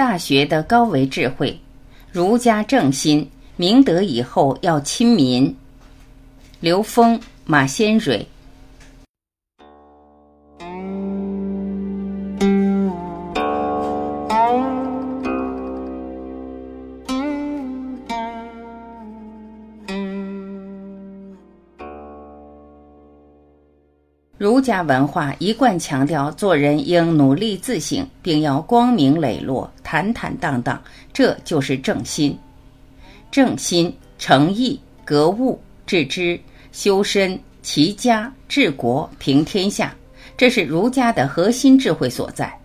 [0.00, 1.60] 大学的高维智慧，
[2.10, 5.54] 儒家正心，明德以后要亲民。
[6.58, 8.26] 刘峰、马先蕊。
[24.38, 30.80] 儒家文化一贯强调做人应努力自省，并要光明磊落、坦坦荡荡，
[31.12, 32.38] 这就是正心。
[33.28, 36.38] 正心、诚意、格物、致知、
[36.70, 39.92] 修身、齐家、治国、平天下，
[40.36, 42.56] 这是儒家的核心智慧所在。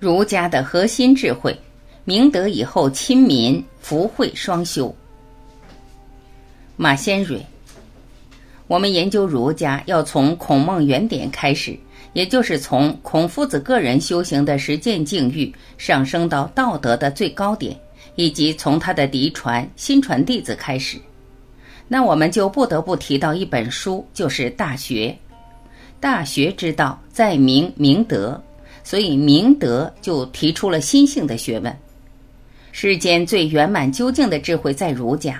[0.00, 1.56] 儒家的核心智慧，
[2.04, 4.92] 明德以后亲民，福慧双修。
[6.76, 7.40] 马先蕊。
[8.72, 11.76] 我们研究儒家，要从孔孟原点开始，
[12.14, 17.78] 也就是从孔夫子个人修行的实践境遇上升到道德的最高点，
[18.14, 20.96] 以及从他的嫡传、新传弟子开始。
[21.86, 25.08] 那我们就不得不提到一本书，就是《大学》。
[26.00, 28.42] 大学之道，在明明德，
[28.82, 31.76] 所以明德就提出了心性的学问。
[32.70, 35.34] 世间最圆满究竟的智慧在儒家，《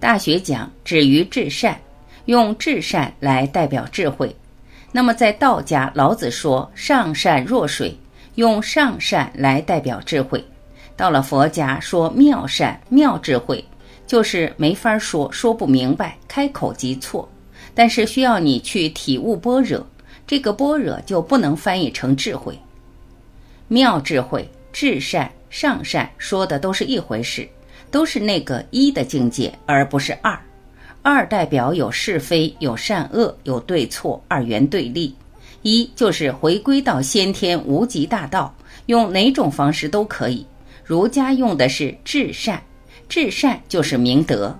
[0.00, 1.80] 大学》讲止于至善。
[2.26, 4.34] 用至善来代表智慧，
[4.92, 7.96] 那么在道家，老子说上善若水，
[8.36, 10.40] 用上善来代表智慧；
[10.96, 13.64] 到了佛家，说妙善妙智慧，
[14.06, 17.28] 就是没法说，说不明白，开口即错。
[17.74, 19.84] 但是需要你去体悟般若，
[20.26, 22.58] 这个般若就不能翻译成智慧。
[23.68, 27.48] 妙智慧、至善、上善说的都是一回事，
[27.90, 30.38] 都是那个一的境界，而不是二。
[31.02, 35.12] 二代表有是非、有善恶、有对错，二元对立。
[35.62, 38.54] 一就是回归到先天无极大道，
[38.86, 40.46] 用哪种方式都可以。
[40.84, 42.62] 儒家用的是至善，
[43.08, 44.56] 至善就是明德。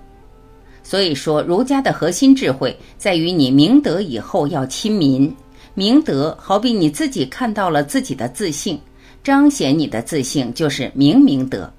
[0.83, 5.33] 所以说，儒家的核心智慧在于你明德以后要亲民。
[5.73, 8.79] 明德好比你自己看到了自己的自信，
[9.23, 11.71] 彰显你的自信就是明明德。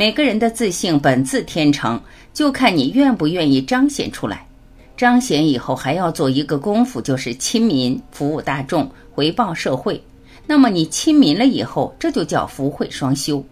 [0.00, 2.00] 每个人的自信本自天成，
[2.32, 4.46] 就看你愿不愿意彰显出来。
[4.96, 10.02] 彰显以后还要做一个功夫，就是亲民、服务大众、回报社会。
[10.46, 13.44] 那么你亲民了以后，这就叫福慧双修。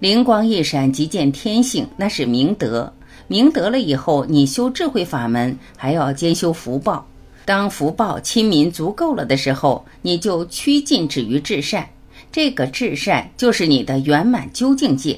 [0.00, 2.92] 灵光一闪即见天性，那是明德。
[3.28, 7.06] 明德了以后，你修智慧法门，还要兼修福报。
[7.44, 11.88] 当福报亲民足够了的时候，你就趋近止于至善。
[12.32, 15.16] 这个至善就是你的圆满究竟界。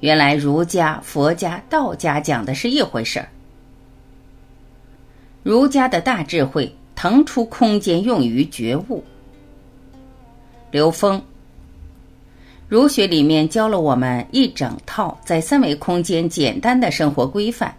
[0.00, 3.28] 原来儒家、佛家、道家讲的是一回事儿。
[5.42, 9.02] 儒家的大智慧腾出空间用于觉悟。
[10.70, 11.20] 刘峰，
[12.68, 17.74] 儒学里面教了我们一整套在三维空间简单的生活规范，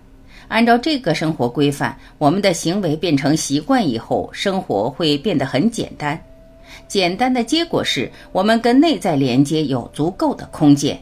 [0.47, 6.22] 按照这个生活规范，我们的行为变成习惯以后，生活会变得很简单。
[6.88, 11.02] 简单的结果是我们跟内在连接有足够的空间。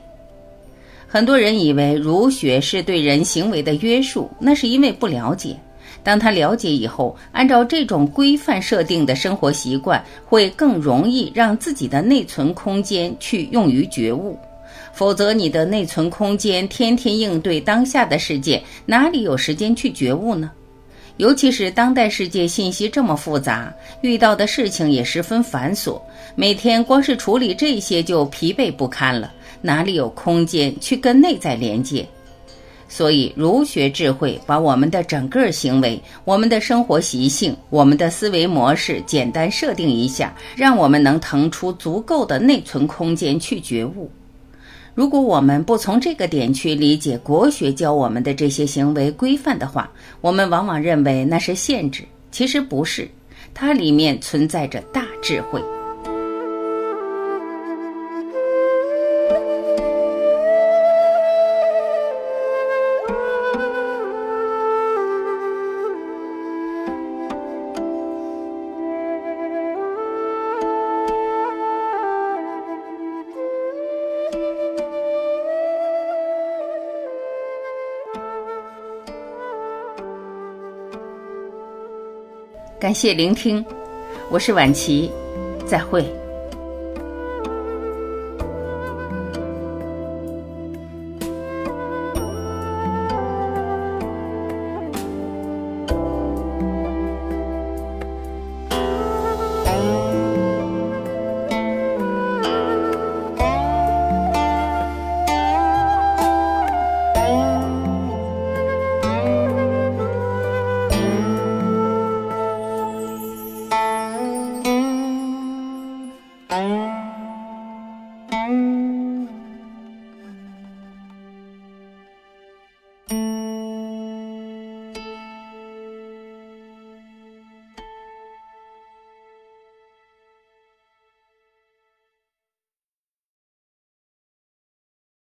[1.14, 5.58] 很多人以为儒学是对人行为的约束，那是因为不了解。
[6.04, 14.40] 当他了解以后，按照这种规范设定的生活习惯，会更容易让自己的内存空间去用于觉悟。
[14.94, 20.50] 否则，你的内存空间天天应对当下的世界，哪里有时间去觉悟呢？
[21.18, 26.02] 尤其是当代世界信息这么复杂，遇到的事情也十分繁琐，
[26.36, 29.30] 每天光是处理这些就疲惫不堪了。
[29.62, 32.08] 哪里有空间去跟内在连接？
[32.90, 44.12] 所以儒学智慧把我们的整个行为、我们的生活习性、我们的思维模式简单设定一下，让我们能腾出足够的内存空间去觉悟。
[44.94, 49.90] 如果我们不从这个点去理解国学教我们的这些行为规范的话，
[50.20, 53.10] 我们往往认为那是限制，其实不是，
[53.54, 55.62] 它里面存在着大智慧。
[82.82, 83.64] 感谢聆听，
[84.32, 85.12] 我是晚琪，
[85.68, 86.04] 再会。